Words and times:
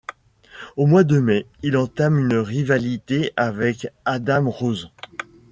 Au 0.77 0.87
mois 0.87 1.03
de 1.03 1.19
mai, 1.19 1.45
il 1.61 1.77
entame 1.77 2.17
une 2.17 2.35
rivalité 2.37 3.33
avec 3.37 3.87
Adam 4.05 4.49
Rose. 4.49 4.89